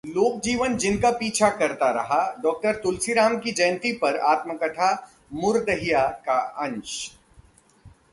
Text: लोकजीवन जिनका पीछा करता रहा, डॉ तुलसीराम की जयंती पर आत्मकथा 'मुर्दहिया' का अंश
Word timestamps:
लोकजीवन 0.07 0.75
जिनका 0.77 1.09
पीछा 1.11 1.49
करता 1.49 1.89
रहा, 1.91 2.19
डॉ 2.43 2.51
तुलसीराम 2.73 3.37
की 3.39 3.51
जयंती 3.51 3.91
पर 3.93 4.17
आत्मकथा 4.19 4.89
'मुर्दहिया' 5.33 6.07
का 6.25 6.37
अंश 6.57 6.95